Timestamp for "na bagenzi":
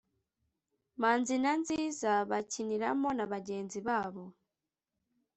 3.17-3.79